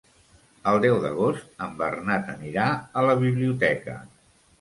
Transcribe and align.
El 0.69 0.77
deu 0.85 0.95
d'agost 1.03 1.51
en 1.65 1.75
Bernat 1.81 2.31
anirà 2.37 2.65
a 3.03 3.05
la 3.09 3.17
biblioteca. 3.21 3.99